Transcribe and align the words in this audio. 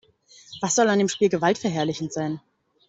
Was 0.63 0.73
soll 0.73 0.89
an 0.89 0.97
dem 0.97 1.07
Spiel 1.09 1.29
gewaltverherrlichend 1.29 2.11
sein? 2.11 2.41